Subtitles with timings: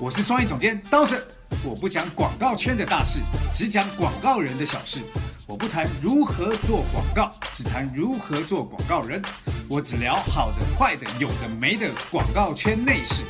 [0.00, 1.20] 我是创意总监刀神，
[1.64, 3.18] 我不讲广告圈的大事，
[3.52, 5.00] 只讲广告人的小事。
[5.44, 9.20] 我不谈如何做广告，只谈如何做广告人。
[9.68, 13.24] 我只聊好的、坏的、有的没的广告圈内事，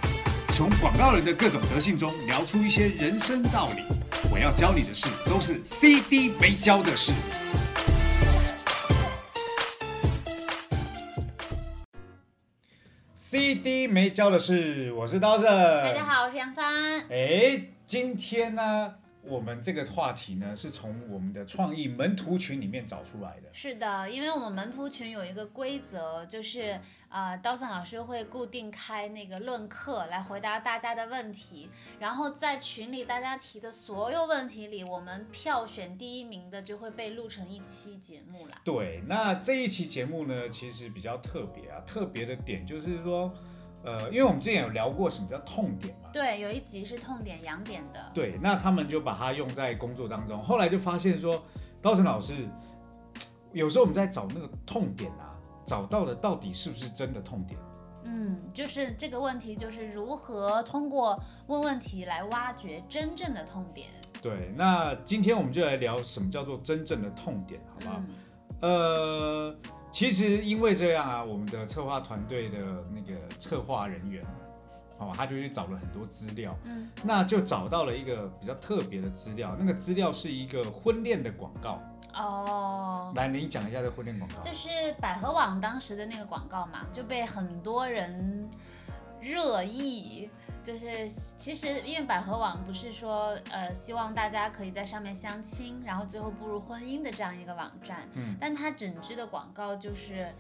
[0.52, 3.82] 从广告人的各种德性中聊出一些人生道理。
[4.30, 7.12] 我要教你的事，都是 CD 没教的事。
[13.30, 15.44] CD 没教的事，我是刀子。
[15.44, 16.98] 大家好，我是杨帆。
[17.10, 18.94] 哎，今天呢，
[19.28, 23.48] 我们这个话题呢，是从我们的创意门徒群里面找出来的。
[23.52, 31.68] 是的，因为我们门徒群有一个规则，就是呃，刀森老师会固定开那个论课来回答大家的问题，
[31.98, 38.60] 然后在群里大家提的所有问题里，我们票选第一名的就会被录成一期节目啦。
[38.64, 43.32] 对，那这一期节目呢，其实比较特别啊，特别的点就是说，
[43.84, 46.10] 呃，因为我们之前有聊过什么叫痛点嘛。
[46.12, 48.10] 对，有一集是痛点痒点的。
[48.12, 51.42] 对，那他们就把它用在工作当中，后来就发现说，
[51.80, 52.48] 刀神老师，
[53.52, 55.32] 有时候我们在找那个痛点啊，
[55.64, 57.58] 找到的到底是不是真的痛点？
[58.04, 63.88] 嗯，就是这个问题，就是如何通过问问题来挖掘真正的痛点。
[64.20, 67.96] 对，那今天我们就来聊什么叫做真正的痛点，好不好？
[67.98, 68.14] 嗯
[68.60, 69.56] 呃，
[69.90, 72.58] 其实因为这样啊，我们的策划团队的
[72.92, 74.22] 那个策划人员，
[74.98, 81.80] 哦，他就去找了很多资料，嗯，那就找到了一个比较特别的资料，那个资料是一个婚恋的广告。
[82.14, 83.12] 哦。
[83.16, 84.40] 来，你讲一下这婚恋广告。
[84.40, 84.68] 就是
[85.00, 88.48] 百合网当时的那个广告嘛，就被很多人
[89.20, 90.28] 热议。
[90.62, 100.32] 就是其实因为百合网不是说呃希望大家可以在上面相亲，然后最后步入婚姻的这样一个网站，嗯但它整支的广告就是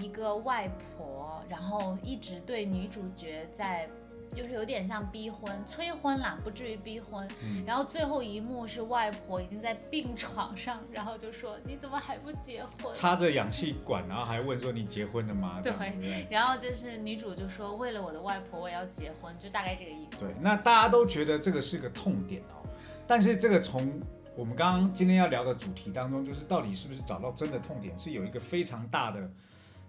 [0.00, 3.88] 一个外婆，然后一直对女主角在。
[4.34, 7.26] 就是有点像逼婚、催婚啦，不至于逼婚。
[7.42, 15.60] 嗯然后最后一幕是外婆已经在病床上，然后就说：“你怎么还不结婚？”插着氧气管，然后还问说你结婚了吗？
[15.62, 16.26] 对？
[16.30, 20.26] 然后就是女主就说：“为了我的外婆，我也要结婚。”就大概这个意思。
[20.26, 22.68] 对，那大家都觉得这个是个痛点哦，
[23.06, 24.00] 但是这个从
[24.36, 29.28] 我们刚刚今天要聊的主题当中，就是到底是不是找到真的痛点，是有一个非常大的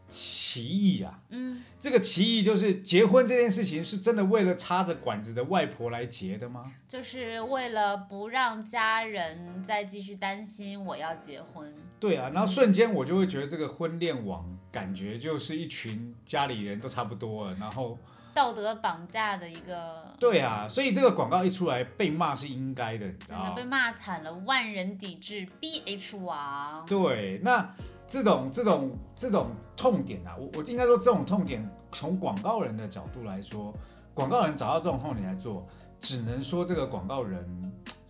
[0.08, 1.20] 歧义啊。
[1.30, 6.72] 嗯，这个歧义就是结婚这件事情是真的为了插着管子的外婆来结的吗？
[6.88, 11.74] 就是为了不让家人再继续担心我要结婚。
[12.00, 17.98] 对啊，然后瞬间我就会觉得这个婚恋网感觉就是一群家里人都差不多了，然后
[18.36, 23.72] 道德绑架的一个，对啊，所以这个广告一出来被骂是应该的，你知真的被道吗？
[23.72, 26.86] 骂惨了，万人抵制 BH 王。
[26.86, 27.76] 对，那
[28.08, 33.74] 这种这种这种痛点啊，我我应该说这种痛点，从广告人的角度来说，
[34.14, 35.68] 广告人找到这种痛点来做，
[36.00, 37.46] 只能说这个广告人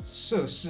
[0.06, 0.70] 涉世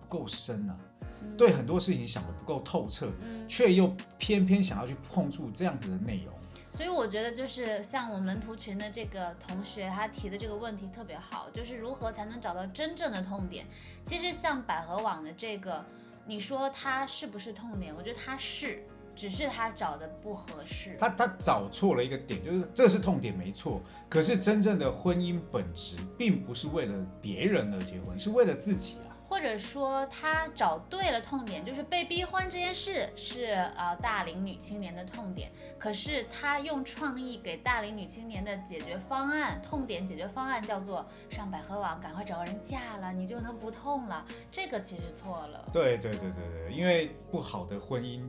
[0.00, 0.76] 不够深啊，
[1.22, 6.32] 嗯对很多事情想的不够透彻，嗯，却又偏偏想要去碰触这样子的内容。
[6.72, 13.66] 所以我觉得就是像我们图群的这个同学，他提的这个问题特别好，就是如何才能找到真正的痛点。
[14.04, 15.84] 其实像百合网的这个，
[16.30, 17.92] 你说他是不是痛点？
[17.92, 18.84] 我觉得他是，
[19.16, 20.96] 只是他找的不合适。
[20.96, 29.09] 他他找错了一个点，就是这是痛点没错，可是真正的婚姻本质并不是为了别人而结婚，是为了自己啊。
[29.30, 44.26] 或者说他找对了痛点，就是被逼婚这件事是呃大龄女青年的痛点，可是他用创意给大龄女青年的解决方案，痛点解决方案叫做上百合网，赶快找个人嫁了，你就能不痛了。
[44.50, 48.28] 这个其实错了，对对对对对，因为不好的婚姻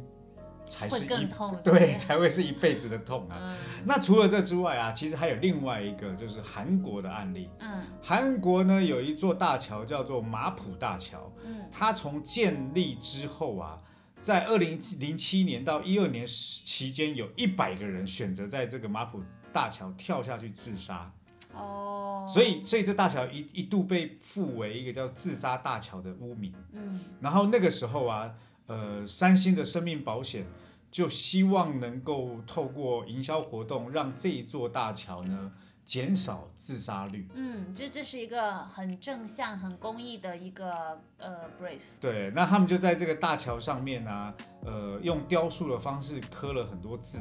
[0.72, 1.59] 才是会一更痛。
[1.64, 3.38] 对才会是一辈子的痛啊。
[3.42, 7.50] 嗯那除了这之外啊，其实还有另外一个就是韩国的案例。
[7.59, 13.80] 嗯韩国呢有一座大桥叫做马浦大桥，嗯它从建立之后啊，
[14.20, 19.22] 在二零零七年到一二年期间，有一百个人选择在这个马浦
[19.52, 21.12] 大桥跳下去自杀，
[21.53, 26.53] 哦，所以所以这大桥一一度被附为一个叫自杀大桥的污名。
[26.73, 28.32] 嗯然后那个时候啊，
[28.72, 30.46] 呃，三星的生命保险
[30.90, 35.52] 就希望能够透过营销活动，让这一座大桥呢
[35.84, 37.28] 减少自杀率。
[37.34, 41.82] 嗯，这这是一个很正向、很公益的一个呃 brief。
[42.00, 44.34] 对，那他们就在这个大桥上面啊，
[44.64, 47.20] 呃，用雕塑的方式刻了很多字，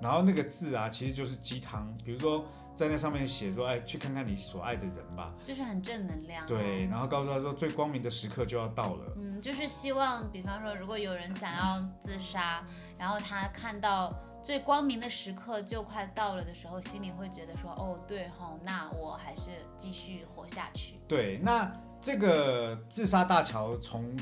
[0.00, 12.64] 然后那个字啊，其实就是鸡汤，比如说在那上面写说，哎，去看看你所爱的人吧，就是很正能量、对，，然后告诉他说，最光明的时刻就要到了，嗯，就是希望，比方说，如果有人想要自杀，
[12.98, 20.94] 然后他看到最光明的时刻就快到了的时候，心里会觉得说，哦，对吼，那我还是继续活下去。
[21.06, 21.70] 对，那
[22.00, 24.16] 这个自杀大桥从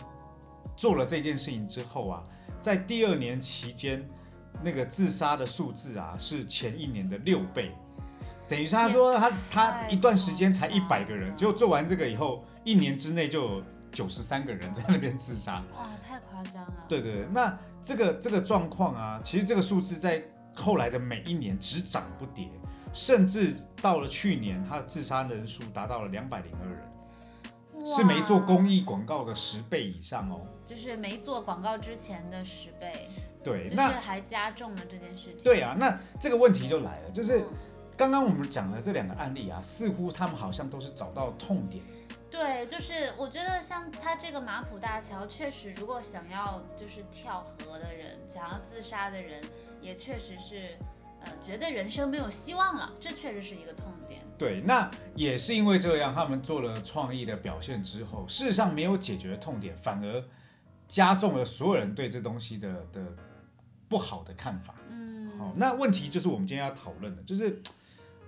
[0.76, 2.22] 做了这件事情之后啊，
[2.60, 4.06] 在第二年期间，
[4.62, 7.72] 那个自杀的数字啊是前一年的六倍，
[8.50, 13.62] 等于是他说他他一段时间才一百个人，就做完这个以后，一年之内就有
[13.92, 15.62] 九十三个人在那边自杀。
[15.76, 16.74] 哇，太夸张了。
[16.88, 20.20] 对对对，那这个这个状况啊，其实这个数字在
[20.52, 22.50] 后来的每一年只涨不跌，
[22.92, 30.40] 甚至到了去年，他的自杀人数达到了两百零二人，是没做公益广告的十倍以上哦。
[30.64, 33.08] 就是没做广告之前的十倍。
[33.42, 35.44] 对，就是那还加重了这件事情。
[35.44, 37.44] 对啊，那这个问题就来了，就是嗯
[38.00, 41.84] 刚刚我们讲的这两个案例啊，似乎他们好像都是找到痛点。
[42.30, 49.42] 对，就是我觉得像他这个马浦大桥，确实如果想要就是跳河的人，想要自杀的人，
[49.82, 50.78] 也确实是，
[51.20, 54.22] 呃，觉得人生没有希望了，这确实是一个痛点。
[54.38, 60.24] 对，那也是因为这样，他们做了创意的表现之后，事实上没有解决痛点，反而
[60.88, 63.02] 加重了所有人对这东西的的
[63.90, 64.74] 不好的看法。
[64.88, 67.60] 嗯，好，那问题就是我们今天要讨论的，就是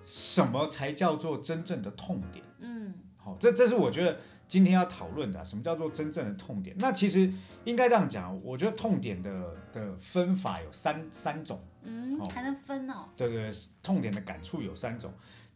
[0.03, 2.45] 什么才叫做真正的痛点？
[2.61, 4.19] 嗯好，这这是我觉得
[4.49, 6.75] 今天要讨论的啊，什么叫做真正的痛点？
[6.79, 7.33] 那其实
[7.65, 11.61] 应该这样讲，我觉得痛点的的分法有三三种。
[11.85, 13.09] 嗯好，还能分哦。
[13.17, 15.13] 对对，对痛点的感触有三种。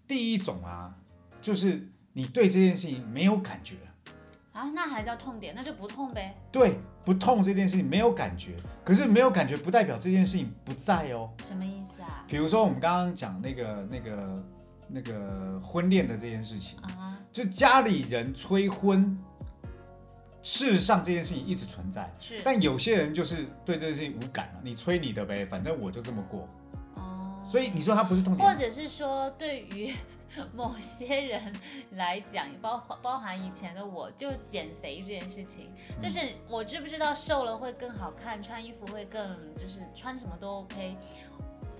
[0.07, 0.95] 第一种啊，
[1.41, 3.77] 就是你对这件事情没有感觉，
[4.57, 6.35] 啊，那还叫痛点，那就不痛呗。
[6.51, 11.31] 对不痛这件事情没有感觉，可是没有感觉不代表这件事情不在哦。
[11.45, 12.25] 什么意思啊？
[12.27, 14.43] 比如说我们刚刚讲那个那个
[14.89, 19.19] 那个婚恋的这件事情，啊，就家里人催婚，
[20.43, 26.49] 事实上这件事情一直存在，是但有些人就是对这件事情无感啊，你催你的呗，反正我就这么过。
[26.95, 29.93] 哦，所以你说他不是痛点，或者是说，对于
[30.55, 31.53] 某些人
[31.93, 36.19] 来讲，包含包含以前的我，就是减肥这件事情，就是
[36.49, 40.97] 我知不知道瘦了会更好看，穿衣服会更就是穿什么都 OK。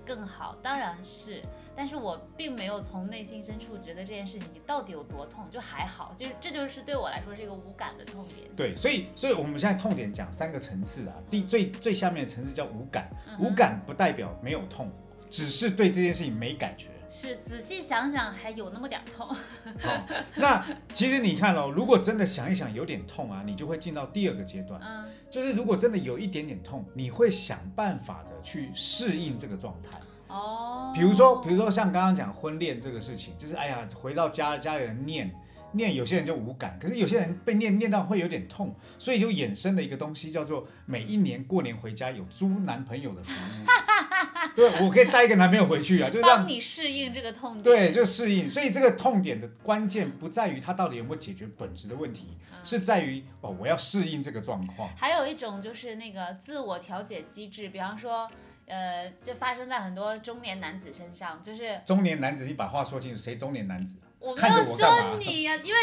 [0.05, 1.43] 更好，当然是，
[1.75, 8.49] 但是我并没有从内心深处觉得这件事情到底有多痛，就还好，就是这就是对我来说是一个无感的痛点。
[8.55, 14.89] 对，所以所以我们现在痛点讲三个层次啊，第最最下面的层次叫无感，无感不代表没有痛，
[15.29, 16.87] 只是对这件事情没感觉。
[17.09, 19.27] 是仔细想想还有那么点痛。
[19.27, 29.99] 好， 那其实你看哦，如果真的想一想有点痛啊，你就会进到第二个阶段，嗯就是如果真的有一点点痛，你会想办法的去适应这个状态。
[30.27, 35.33] 哦，比如说，比如说像刚刚讲婚恋这个事情，就是哎呀，回到家家里人念
[35.71, 43.65] 念，有些人就无感，可是有些人被念念到会有点痛，所以就衍生了一个东西，叫做每一年过年回家有租男朋友的服务。
[44.55, 47.63] 对，我可以带一个男朋友回去啊，就让帮你适应这个痛点。
[47.63, 48.49] 对，就适应。
[48.49, 54.89] 所以这个痛点的关键不在于他到底有没有解决本质的问题，嗯是在于哦，我要适应这个状况。
[54.97, 58.29] 还有一种就是那个自我调节机制，比方说，
[58.65, 63.97] 呃，就发生在很多中年男子身上，就是中年男子，你把话说清楚，谁中年男子？
[64.27, 65.79] 我没有说你呀、因为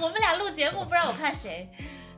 [0.00, 1.68] 我们俩录节目，不知道我看谁，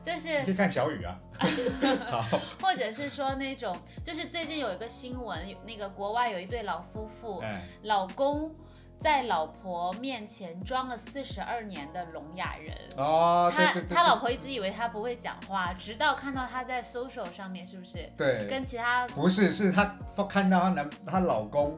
[0.01, 1.19] 就是可以看小雨啊。
[2.09, 8.55] 好，或者是说那种，就是最近有一个新闻，有那个国外有一对老夫妇，哎，老公
[8.97, 12.73] 在老婆面前装了四十二年的聋哑人。
[12.95, 19.97] 哦，对他他老婆一直以为他不会讲话，直到看到他在 social 上面，是不是对，跟其他不是，是她
[20.29, 21.77] 看到她男她老公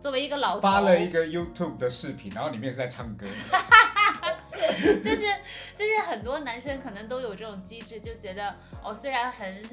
[0.00, 3.26] 作为一个老头发了一个 YouTube 的视频，然后里面是在唱歌。
[5.02, 5.22] 就是
[5.74, 9.64] 就是很多男生可能都有这种机制，就觉得哦，虽然很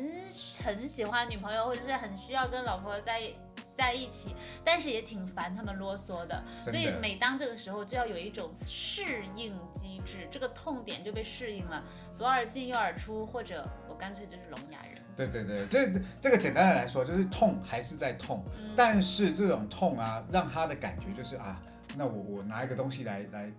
[0.63, 3.35] 很喜欢女朋友，或者是很需要跟老婆在一
[3.75, 6.43] 在一起，但是也挺烦他们啰嗦的。
[6.63, 15.01] 的所以每当这个时候，就要有一种适应机制，这个痛点就被适应了，左耳进右耳出，或者我干脆就是聋哑人。
[15.15, 21.61] 对对对，这这个简单的来说，就是痛还是在痛，嗯但是这种痛啊，让他的感觉就是啊，
[21.97, 23.51] 那我我拿一个东西来来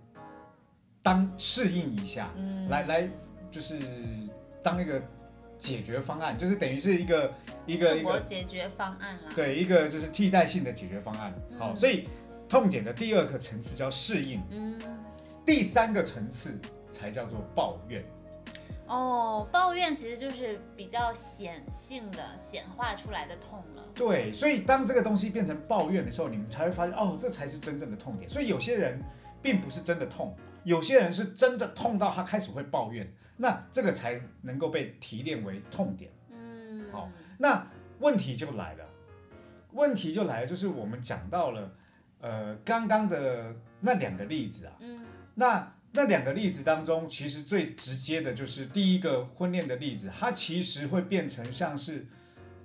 [1.01, 3.09] 当适应一下，嗯来来
[3.49, 3.79] 就是
[4.61, 5.01] 当一个
[5.57, 7.33] 解决方案，就是等于是一个
[7.65, 9.31] 一个一个解决方案啦。
[9.35, 11.33] 对一个就是替代性的解决方案。
[11.57, 12.07] 好，嗯所以
[12.47, 14.79] 痛点的第二个层次叫适应，嗯。
[15.45, 16.59] 第三个层次
[16.91, 18.03] 才叫做抱怨。
[18.87, 23.83] 哦，抱怨其实就是比较显性的显化出来的痛了。
[23.93, 28.29] 对，所以当这个东西变成抱怨的时候，你们才会发现，哦，这才是真正的痛点。
[28.29, 29.01] 所以有些人
[29.41, 36.09] 并不是真的痛，有些人是真的痛到他开始会抱怨，那这个才能够被提炼为痛点。
[36.31, 37.67] 嗯，好那
[37.99, 38.85] 问题就来了，
[39.73, 41.71] 问题就来了，就是我们讲到了，
[42.21, 52.05] 呃，刚刚的那两个例子啊，嗯那那两个例子当中，其实最直接的就是第一个婚恋的例子，它其实会变成像是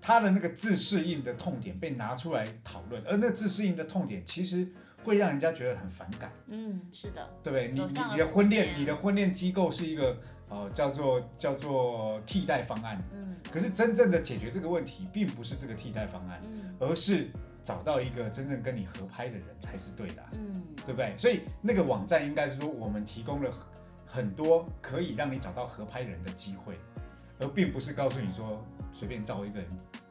[0.00, 4.66] 他的那个自适应的痛点被拿出来讨论，而那自适应的痛点其实
[5.04, 7.68] 会让人家觉得很反感，嗯，是的，对不对？
[7.68, 13.36] 你你你的婚恋，你的婚恋机构是一个呃叫做叫做替代方案，嗯。
[13.50, 16.74] 可是真正的解决这个问题，并不是这个替代方案，嗯。
[16.78, 17.30] 而是
[17.64, 21.14] 找到一个真正跟你合拍的人才是对的啊、嗯对不对？
[21.16, 23.50] 所以那个网站应该是说，我们提供了
[24.07, 26.76] 很多可以让你找到合拍人的机会，
[27.38, 29.69] 而并不是告诉你说随便找一个人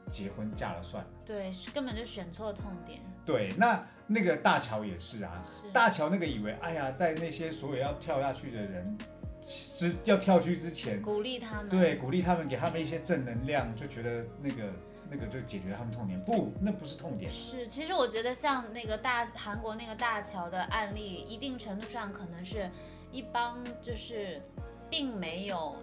[0.08, 1.10] 结婚嫁了算了。
[1.24, 8.98] 对，根本就选错痛点，对，那那个大乔也是啊，是大乔那个以为，哎呀，在那些所有要跳下去的人
[9.40, 14.72] 之要跳去之前，鼓励他们，对，鼓励他们，给他们一些正能量，就觉得那个
[15.10, 16.20] 那个就解决他们痛点。
[16.22, 17.30] 不，那不是痛点。
[17.30, 22.70] 是，其实我觉得像那个大韩国那个大桥的案例，一定程度上可能是
[23.10, 24.40] 一帮就是
[24.88, 25.76] 并没有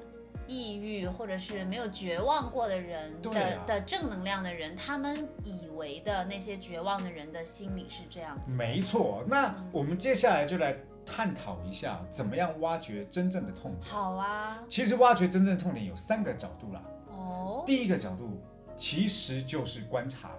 [0.48, 8.54] 抑郁或者是没有绝望过的人的、啊的正能量的人，他们以为的那些绝望的人的心理是这样子。
[8.56, 13.84] 没错，那我们接下来就来探讨一下，怎么样挖掘真正的痛点。
[13.84, 16.82] 好啊，其实挖掘真正的痛点有三个角度啦。
[17.12, 18.42] 哦，第一个角度
[18.80, 20.32] 其实就是观察，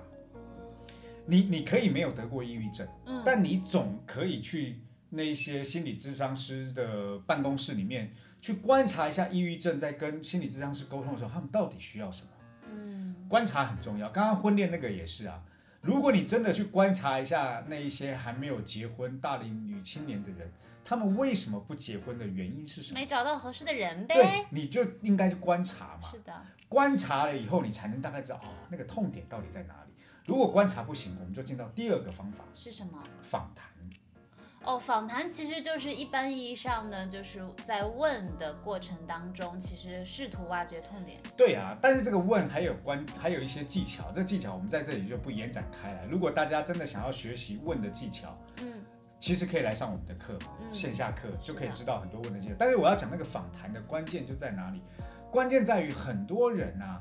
[1.26, 4.80] 你你可以没有得过抑郁症，嗯，但你总可以去
[5.10, 12.28] 那些心理咨商师的办公室里面去观察一下抑郁症在跟心理咨商师沟通的时候，他们到底需要什么。
[12.72, 14.08] 嗯观察很重要。
[14.08, 15.42] 刚刚婚恋那个也是啊，
[15.82, 20.50] 如果你真的去观察一下那一些还没有结婚大龄女青年的人，
[20.84, 22.98] 他们为什么不结婚的原因是什么？
[22.98, 26.10] 没找到合适的人对呗。，你就应该去观察嘛。
[26.10, 29.92] 是的，观察了以后，你才能大概知道哦，那个痛点到底在哪里。
[30.26, 33.68] 如果观察不行，我们就进到第二个方法是什么？——访谈。
[34.62, 41.18] 哦，访谈其实就是一般意义上呢，就是在问的过程当中，其实试图挖掘痛点。
[41.34, 44.12] 对啊，但是这个问还有关，还有一些技巧。
[44.12, 46.04] 这个技巧我们在这里就不延展开来。
[46.04, 48.79] 如果大家真的想要学习问的技巧，嗯
[49.20, 50.36] 其实可以来上我们的课
[50.72, 52.54] 线下课就可以知道很多问的技巧。
[52.58, 54.80] 但是我要讲那个访谈的关键就在哪里？
[55.30, 57.00] 关键在于很多人啊，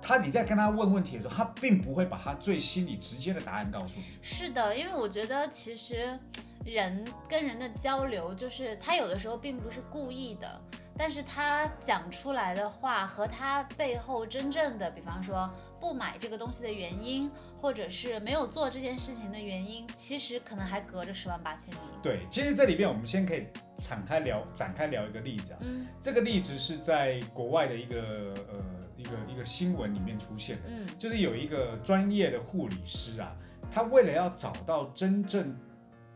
[0.00, 4.04] 他你在跟他问问题的时候，他并不会把他最心里直接的答案告诉你。
[4.22, 6.18] 是的，因为我觉得其实
[6.64, 10.60] 人跟人的交流，就是他有的时候并不是故意的，
[11.00, 21.78] 但是他讲出来的话和他背后真正的，比方说不买这个东西的原因，或者是没有做这件事情的原因，其实可能还隔着十万八千里。
[22.02, 23.46] 对，其实这里边我们先可以
[23.78, 25.58] 敞开聊，展开聊一个例子啊。
[25.62, 28.62] 嗯这个例子是在国外的一个呃
[28.98, 33.34] 一个一个新闻里面出现的，嗯就是有一个专业的护理师啊，
[33.70, 35.56] 他为了要找到真正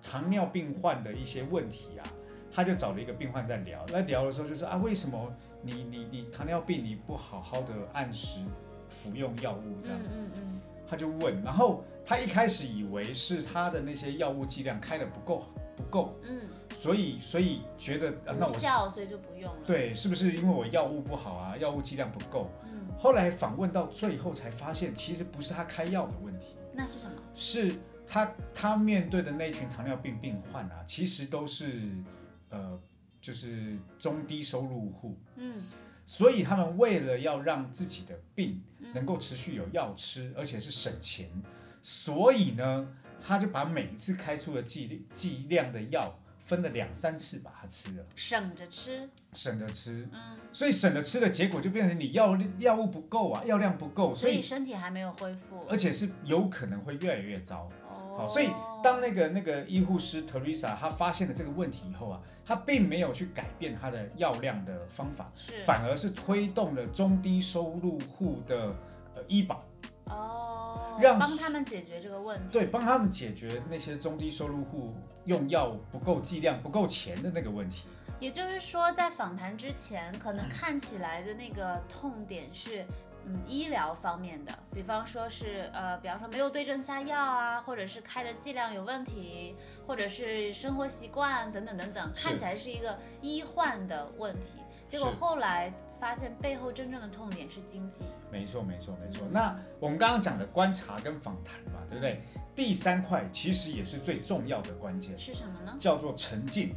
[0.02, 2.04] 糖尿病患的一些问题啊，
[2.54, 8.38] 他就找了一个病患在聊，在聊的时候就说啊，为什么你你你糖尿病你不好好的按时
[8.88, 9.98] 服用药物这样？
[10.00, 15.44] 嗯嗯嗯，他就问，然后他一开始以为是他的那些药物剂量开的不够
[15.76, 16.42] 不够，嗯，
[16.72, 22.48] 所以所以觉得，那我效，所以就不用了。，对是不是因为我药物不好啊，药物剂量不够？
[22.64, 27.16] 嗯，后来访问到最后才发现，其实不是他开药的问题，那是什么？
[27.34, 27.74] 是
[28.06, 31.90] 他他面对的那群糖尿病病患啊，其实都是
[32.54, 32.80] 呃
[33.20, 35.64] 就是中低收入户，嗯
[36.06, 41.28] 所以他们为了要让自己的病嗯能够持续有药吃，而且是省钱，
[41.82, 42.86] 所以呢，
[43.20, 49.08] 他就把每一次开出的剂剂量的药分了两三次把它吃了，省着吃。
[49.32, 50.06] 省着吃。
[50.12, 55.64] 嗯，所以省着吃的结果就变成你药药物不够啊，药量不够，所以所以身体还没有恢复。
[55.70, 57.70] 而且是有可能会越来越糟。
[58.14, 58.50] 哦，好，所以
[58.82, 68.74] 当那个那个医护师 Teresa 她发现了这个问题以后啊，她并没有去改变她的药量的方法，是反而是推动了中低收入户的
[69.14, 69.64] 呃医保，
[70.04, 72.52] 哦，让帮他们解决这个问题。
[72.52, 74.94] 对，帮他们解决那些中低收入户
[75.24, 77.88] 用药不够剂量、不够钱的那个问题。
[78.20, 82.84] 也就是说，在访谈之前，可能看起来的那个痛点是。
[83.26, 94.58] 嗯，医疗方面的，比方说是呃，比方说没有对症下药啊，或者是开的剂量有问题，或者是生活习惯等等等等，看起来是一个医患的问题。
[94.86, 98.04] 结果后来发现背后真正的痛点是经济。
[98.30, 99.32] 没错，没错，没错嗯。
[99.32, 102.22] 那我们刚刚讲的观察跟访谈嘛，对不对？
[102.54, 105.74] 第三块其实也是最重要的关键，是什么呢？
[105.78, 106.74] 叫做沉浸，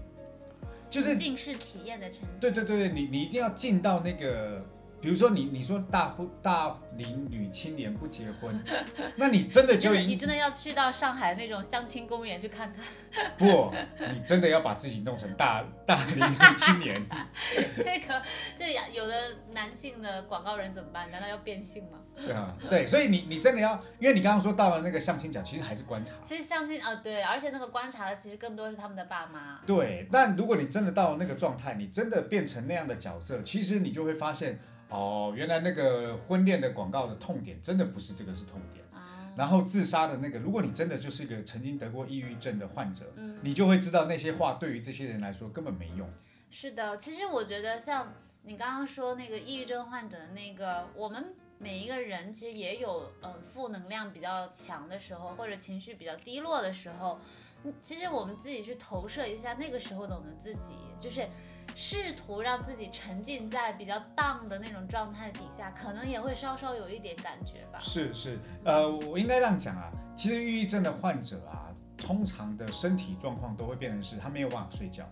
[0.90, 2.30] 就是沉浸式体验的沉浸。
[2.40, 4.66] 对对对对，你你一定要进到那个
[5.00, 8.60] 比如说你你说大婚大龄女青年不结婚，
[9.16, 13.72] 那你真的就你真的要去到上海那种相亲公园去看看，不，
[14.14, 17.02] 你真的要把自己弄成大 大龄女青年。
[17.76, 18.22] 这个
[18.58, 19.14] 这有的
[19.54, 21.10] 男性的广告人怎么办？
[21.12, 22.00] 难道要变性吗？
[22.16, 26.16] 对啊，对，所以你你真的要，因为你刚刚说到了那个相亲角，其实还是观察。
[26.24, 29.60] 其实相亲啊，对，而且那个观察的其实更多是他们的爸妈。
[29.68, 34.60] 对，但如果你真的到了那个状态，你真的变成那样的角色，其实你就会发现，
[34.90, 38.86] 哦，原来那个婚恋的广告的痛点真的不是这个是痛点。
[38.94, 46.10] 啊，然后自杀的那个，如果你真的就是一个曾经得过抑郁症的患者，嗯，你就会知道那些话对于这些人来说根本没用。
[46.50, 48.14] 是的，其实我觉得像
[48.44, 57.20] 你刚刚说那个抑郁症患者的那个，我们每一个人其实也有嗯、呃负能量比较强的时候，或者情绪比较低落的时候。
[57.64, 61.28] 嗯其实我们自己去投射一下那个时候的我们自己，就是
[61.76, 67.80] 试图让自己沉浸在比较 down 的那种状态底下，可能也会稍稍有一点感觉吧。
[67.80, 75.06] 是是，呃，我应该这样讲啊，其实抑郁症的患者啊，通常的身体状况都会变成是他没有办法睡觉，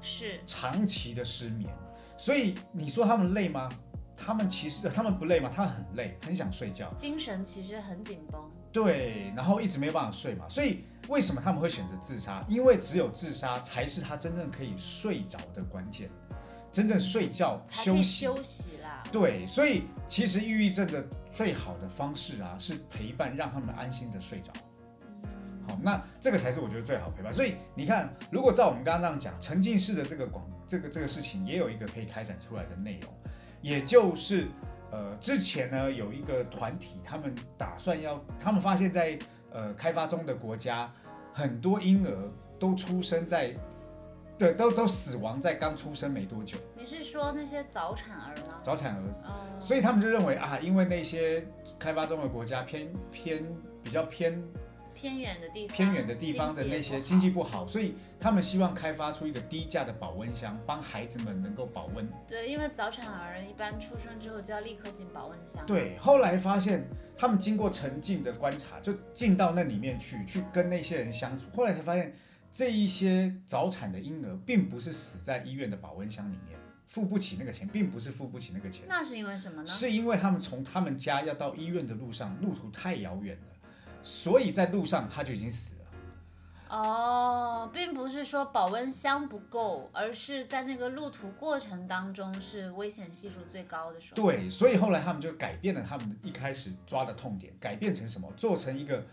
[0.00, 1.74] 是，长期的失眠。
[2.16, 3.70] 所以你说他们累吗？
[4.16, 5.50] 他们其实呃他们不累吗？
[5.52, 6.90] 他们很累，很想睡觉。
[6.94, 8.50] 精神其实很紧绷。
[8.76, 12.44] 对，然后一直没有办法睡嘛，所以为什么他们会选择自杀？
[12.46, 16.10] 因为只有自杀才是他真正可以睡着的关键，
[16.70, 18.26] 真正睡觉休息。
[18.26, 19.02] 休息啦。
[19.10, 21.02] 对，所以其实抑郁症的
[21.32, 24.52] 最好的方式啊，是陪伴，让他们安心的睡着。
[25.22, 27.32] 嗯好，那这个才是我觉得最好陪伴。
[27.32, 33.10] 所以你看，如果照我们刚刚这样讲，沉浸式的这个广这个这个事情，也有一个可以开展出来的内容，
[33.62, 34.48] 也就是
[34.90, 39.18] 呃，之前呢有一个团体，他们打算要，他们发现在
[39.52, 40.90] 呃开发中的国家，
[41.32, 42.16] 很多婴儿
[42.58, 43.52] 都出生在，
[44.38, 48.60] 对，都都死亡在刚出生没多久，你是说那些早产儿吗？
[48.62, 49.02] 早产儿。
[49.24, 51.46] 哦，所以他们就认为啊，因为那些
[51.78, 53.44] 开发中的国家偏偏
[53.82, 54.42] 比较偏
[54.96, 62.08] 偏远的地方，偏远的地方的那些经济不好，所以他们希望开发出一个低价的保温箱，帮孩子们能够保温。
[62.26, 65.64] 对，因为早产儿一般出生之后就要立刻进保温箱。
[65.66, 72.14] 对，后来发现他们经过沉浸的观察，就进到那里面去，去跟那些人相处，后来才发现
[72.50, 78.86] 这一些早产的婴儿并不是死在医院的保温箱里面，付不起那个钱，并不是付不起那个钱。
[78.88, 79.68] 那是因为什么呢？
[79.68, 83.55] 是因为他们从他们家要到医院的路上，路途太遥远了，
[84.06, 85.80] 所以在路上他就已经死了。
[86.68, 94.22] 哦，并不是说保温箱不够，而是在那个路途过程当中是危险系数最高的时候。
[94.22, 98.32] 对，所以后来他们就改变了他们一开始抓的痛点，改变成什么？
[98.36, 99.04] 做成一个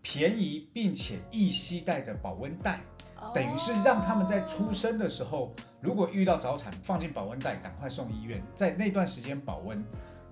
[0.00, 2.80] 便宜并且易携带的保温袋，
[3.16, 9.84] 哦，等于是让他们在出生的时候，如果遇到早产，放进保温袋，赶快送医院，在那段时间保温。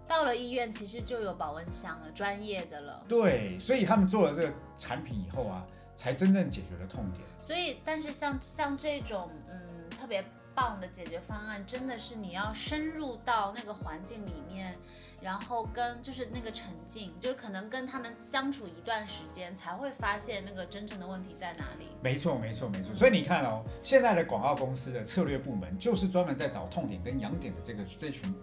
[0.09, 3.05] 到了医院其实就有保温箱了，专业的了。
[3.09, 7.23] 对，所以他们做了这个产品以后啊，才真正解决了痛点。
[7.41, 14.75] 所以，但是像像这种嗯特别棒的解决方案，真的是你要深入到那个环境里面，
[15.21, 21.89] 然后跟就是那个沉浸，就是可能跟他们相处一段时间，才会发现那个真正的问题在哪里。
[22.01, 22.95] 没错，没错，没错。
[22.95, 28.35] 所以你看哦，现在的广告公司的策略部门就是专门在找痛点跟痒点的这个这群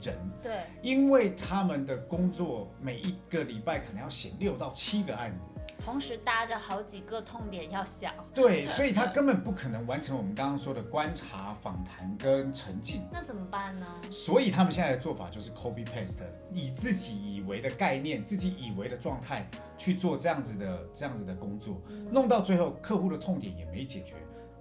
[0.00, 5.46] 人，对，因为他们的工作每一个礼拜可能要写六到七个案子，
[5.78, 13.02] 同时搭着好几个痛点要想，对， 所以他根本不可能完成我们刚刚说的观察、访谈跟沉浸。
[13.12, 13.86] 那怎么办呢？
[14.10, 24.14] 所以他们现在的做法就是 copy paste，以自己以为的概念、自己以为的状态去做这样子的这样子的工作，弄到最后客户的痛点也没解决，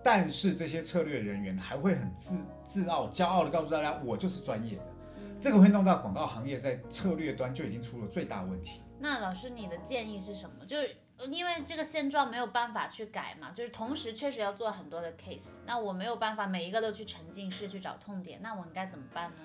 [0.04, 4.84] 但是这些策略人员还会很自自傲、骄傲的告诉大家，我就是专业的。
[5.40, 8.82] 这个会弄到广告行业在策略端就已经出了最大问题。
[9.00, 10.66] 那老师，你的建议是什么？
[10.66, 19.38] 就是呃因为这个现状没有办法去改嘛，就是同时确实要做很多的 case，那我没有办法每一个都去沉浸式去找痛点，那我应该怎么办呢？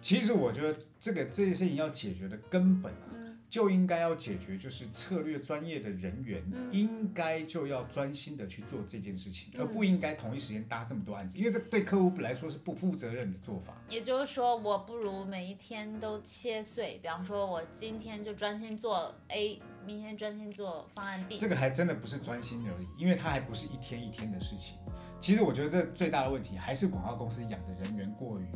[0.00, 13.76] 其实我觉得这个这件事情要解决的根本啊，嗯就应该要解决，就是策略专业的人员嗯应该就要专心的去做这件事情，嗯而不应该同一时间搭这么多案子，因为这对客户来说是不负责任的做法。
[13.88, 21.36] 也就是说，我不如每一天都切碎，比方说，我今天就专心做 A，明天专心做方案 B。
[21.36, 24.78] 这个还真的不是专心而已，因为它还不是一天一天的事情。
[25.18, 28.46] 其实我觉得这最大的问题还是广告公司养的人员过于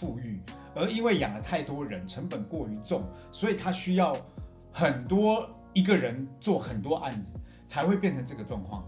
[0.00, 0.40] 富裕，
[0.74, 4.16] 而因为养了太多人，成本过于重，所以他需要
[4.72, 7.34] 很多一个人做很多案子，
[7.66, 8.82] 才会变成这个状况。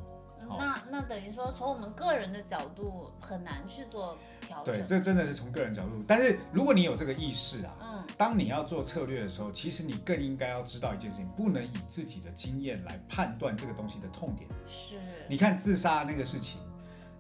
[0.59, 4.75] 那那等于说从我们个人的角度很难去做调整。
[4.75, 6.05] 对，这真的是从个人角度。
[6.07, 14.48] 但是如果你有这个意识啊，嗯，当你要做策略的时候，其实你更应该要知道一件事情，不能以自己的经验来判断这个东西的痛点。
[14.66, 14.96] 是，
[15.29, 16.61] 你看自杀那个事情，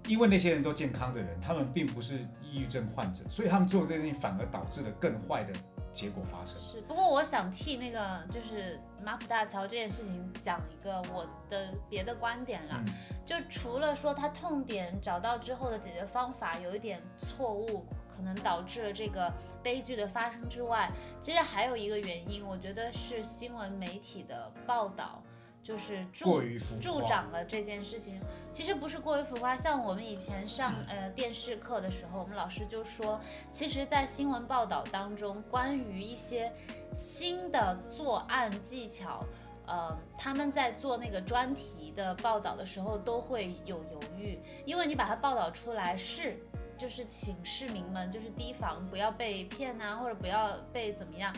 [0.08, 5.52] 因为那些人都健康的人，他们并不是抑郁症患者，所以他们做这件事情反而导致了更坏的
[5.92, 6.58] 结果发生。
[6.58, 12.82] 是，不过我想替那个就是马普大桥这件事情讲一个我的别的观点啦。
[12.86, 12.92] 嗯，
[13.24, 17.84] 就除了说他痛点找到之后的解决方法有一点错误，
[18.14, 25.22] 可能导致了这个悲剧的发生之外，其实还有一个原因，我觉得是新闻媒体的报道。
[25.62, 26.40] 就是助
[26.80, 27.02] 助。
[27.06, 28.20] 长了这件事情，
[28.50, 29.56] 其实不是过于浮夸。
[29.56, 33.20] 像我们以前上呃电视课的时候，我们老师就说，
[33.50, 36.52] 其实，在新闻报道当中，关于一些
[36.92, 39.24] 新的作案技巧，
[39.66, 46.36] 呃，他们在做那个专题的报道的时候，都会有犹豫，因为你把它报道出来是。
[46.78, 51.32] 就是请市民们就是提防，不要被骗啊，或者不要被怎么样。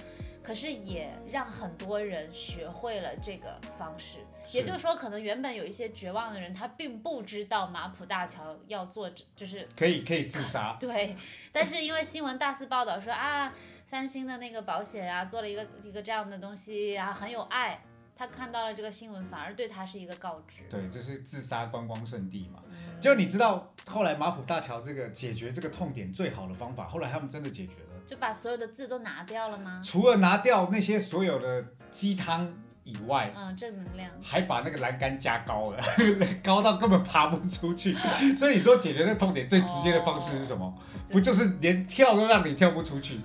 [0.44, 4.18] 可是也让很多人学会了这个方式，
[4.52, 11.16] 也就是说，可能原本有一些绝望的人，他并不知道马普大桥要做，就是可以可以自杀， 对，
[11.50, 13.54] 但是因为新闻大肆报道说啊，
[13.86, 17.82] 三星的那个保险啊，做了一个一个这样的东西啊，很有爱，
[18.14, 20.60] 他看到了这个新闻，反而对他是一个告知。
[20.68, 22.62] 对，就是自杀观光圣地嘛。
[22.68, 29.80] 嗯就你知道后来马普大桥这个解决这个痛点最好的方法，后来他们真的解决了，就把所有的字都拿掉了吗？
[29.84, 32.52] 除了拿掉那些所有的鸡汤
[32.84, 34.10] 以外，嗯，正能量。
[34.22, 35.78] 还把那个栏杆加高了，
[36.44, 37.96] 高到根本爬不出去。
[38.36, 40.72] 所以你说解决那个痛点最直接的方式是什么？
[41.10, 43.20] 不就是连跳都让你跳不出去，哦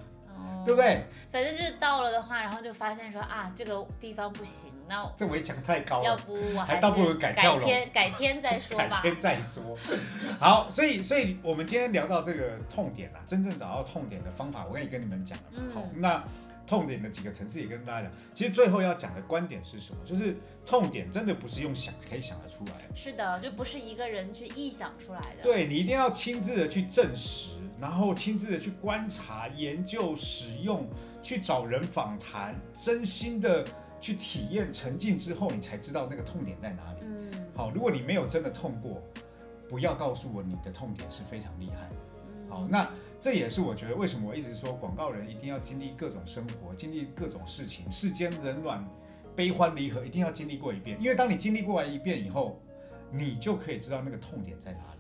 [0.65, 0.81] 对不？
[0.81, 1.03] 对？
[1.31, 9.01] 反正就是到了的话，然后就发现说啊，这个地方不行，那这围墙太高了要，不我还还倒不如是改跳楼天改天再说吧。
[9.03, 9.77] 改天再说。
[10.39, 15.43] 好，所以所以我们今天聊到这个痛点啊，真正找到痛点的方法，我可以跟你们讲了。
[15.51, 16.23] 嗯好，那
[16.67, 18.11] 痛点的几个层次也跟大家讲。
[18.31, 19.99] 其实最后要讲的观点是什么？
[20.05, 22.95] 就是痛点真的不是用想可以想得出来的。
[22.95, 25.41] 是的，就不是一个人去臆想出来的。
[25.41, 30.87] 对你一定要亲自的去证实，然后亲自的去观察、研究、使用，
[31.21, 33.65] 去找人访谈，真心的
[34.01, 36.99] 去体验、沉浸之后，你才知道那个痛点在哪里。
[37.01, 39.01] 嗯，好，如果你没有真的痛过，
[39.69, 41.89] 不要告诉我你的痛点是非常厉害。
[41.91, 42.89] 嗯好，那
[43.19, 48.83] 这也是我觉得为什么我一直说广告人一定要经历各种生活，经历各种事情，世间冷暖、
[49.35, 50.99] 悲欢离合，一定要经历过一遍。
[50.99, 52.59] 因为当你经历过完一遍以后，
[53.11, 54.98] 你就可以知道那个痛点在哪里。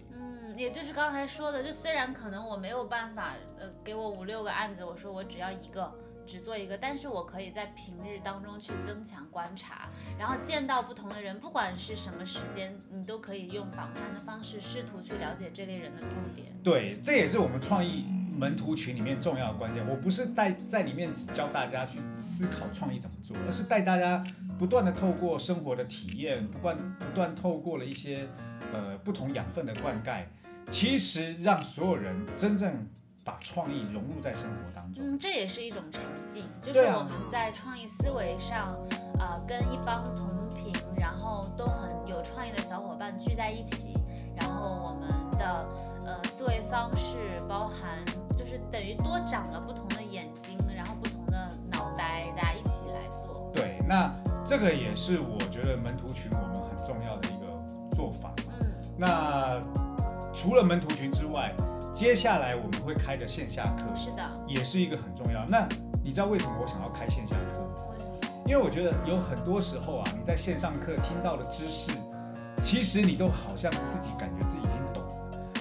[0.59, 5.89] 也就是刚才说的，就虽然可能我没有办法，呃，给我五六个案子，我说我只要一个，
[6.27, 9.87] 只做一个，但是我可以在平日当中去增强观察，
[10.19, 16.47] 然后见到不同的人，不管是什么时间，你都可以用访谈的方式，试图去了解这类人的痛点。
[16.61, 18.03] 对，这也是我们创意
[18.37, 19.87] 门徒群里面重要的关键。
[19.87, 24.21] 我不是带在里面只教大家去思考创意怎么做，而是带大家
[24.57, 28.27] 不断的透过生活的体验，不断不断透过了一些
[28.73, 30.25] 呃不同养分的灌溉，
[30.71, 32.87] 其实让所有人真正
[33.23, 35.03] 把创意融入在生活当中。
[35.03, 38.75] 嗯，这也是一种场景，就是我们在创意思维上，
[39.19, 43.93] 呃，跟一帮同频，然后都很有创意的小伙伴聚在一起，
[44.35, 45.67] 然后我们的
[46.05, 48.03] 呃思维方式包含
[48.35, 53.51] 就是等于多长了不同的眼睛，然后不同的脑袋，大家一起来做。
[53.53, 54.13] 对，那
[54.45, 58.33] 这个也是我觉得门徒群我们很重要的一个做法。
[58.59, 59.61] 嗯，那
[60.33, 61.53] 除了门徒群之外，
[61.93, 65.45] 接下来我们会开的线下课是的，也是一个很重要。
[65.47, 65.67] 那
[66.03, 67.65] 你知道为什么我想要开线下课？
[68.45, 71.91] 因为我觉得有很多时候啊，你在线上课听到的知识，
[72.61, 75.15] 其实你都好像自己感觉自己已经懂了。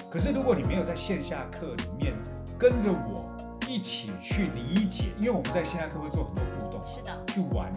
[0.09, 2.15] 可是如果你没有在线下课里面
[2.57, 3.29] 跟着我
[3.67, 7.71] 一起去理解，因为我们在线下课会做很多互动，是的，去玩。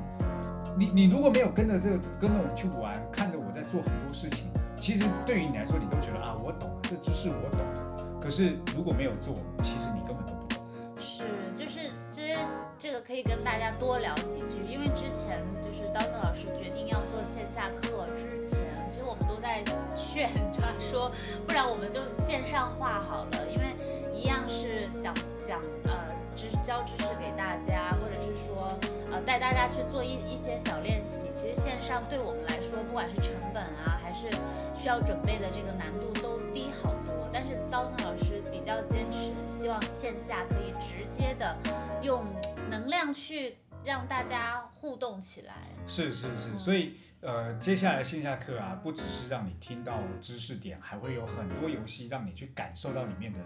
[0.78, 4.46] 你你如果没有跟着这个跟着我们去玩，看着我在做很多事情，
[4.80, 8.20] 其实对于你来说，你都觉得啊，我懂了，这知识我懂。
[8.20, 10.62] 可是如果没有做，其实你根本都不懂。
[11.00, 11.24] 是，
[11.54, 12.36] 就是这
[12.78, 19.64] 这个可以跟大家多聊几句，因为之前就是刀锋老师决定要做线下课之前，其实我们都在
[19.96, 21.10] 劝他说，
[21.46, 23.74] 不然我们就线上化好了，因为
[24.12, 25.96] 一样是讲讲呃
[26.36, 28.76] 知教知识给大家，或者是说
[29.10, 31.24] 呃带大家去做一一些小练习。
[31.32, 33.98] 其实线上对我们来说，不管是成本啊，
[34.30, 34.36] 是
[34.76, 37.28] 需要准备的这个难度都低好多。
[37.32, 41.56] 但是刀森老师比较坚持，希望线下可以直接的
[42.02, 42.24] 用
[42.70, 45.54] 能量去让大家互动起来。
[45.86, 53.38] 是是是，所以呃，接下来线下课啊，不只是让你听到知识点，还会有很多游戏让你去感受到里面的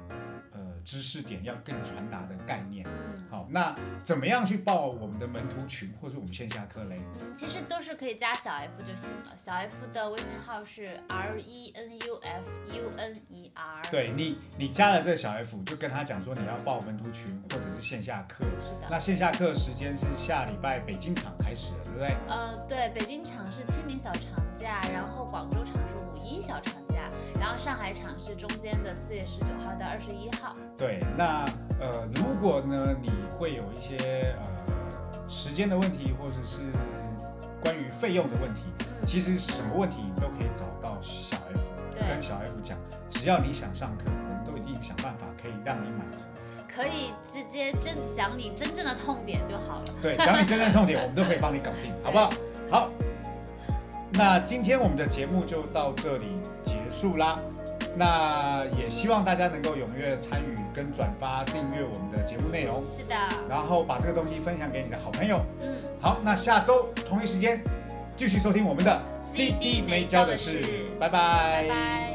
[0.52, 2.86] 呃知识点要更传达的概念。
[2.86, 6.98] 嗯好，那怎么样去报我们的门徒群或者我们线下课嘞？
[7.20, 9.36] 嗯，其实都是可以加小 F 就行了。
[9.36, 13.82] 小 F 的微信号是 R E N U F U N E R。
[13.90, 18.42] 对你，你加了这个小 F，就跟他讲说你要报门徒群或者是线下课。
[18.62, 18.86] 是的。
[18.90, 22.16] 那线下课时间是下礼拜北京场开始了，对不对？
[22.28, 24.22] 呃，对，北京场是清明小长
[24.54, 30.54] 假，然后广州场是五一小长假，然后上海场是中间的四月十九号到二十一号。
[30.76, 31.44] 对，那
[31.80, 36.60] 呃，如果呢你会有一些呃时间的问题，或者是
[37.60, 46.18] 关于费用的问题，嗯，其实什么问题你都可以找到小 F，跟小 F 讲，只要你想上课，我们都一定想办法可以让你满足。
[46.68, 49.84] 可以直接真讲你真正的痛点就好了。
[50.02, 52.30] 对，讲你真正的痛点，我们都可以帮你搞定，好不好？
[52.68, 52.90] 好，
[54.16, 56.26] 那今天我们的节目就到这里
[56.62, 57.38] 结束啦。
[57.98, 63.14] 那也希望大家能够踊跃参与跟转发、订阅我们的节目内容，是的，
[63.48, 65.40] 然后把这个东西分享给你的好朋友。
[65.62, 67.62] 嗯，好，那下周同一时间
[68.14, 70.62] 继续收听我们的 CD 没教的事，
[71.00, 72.05] 拜拜拜拜。